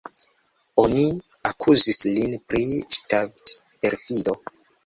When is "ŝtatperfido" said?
2.97-4.39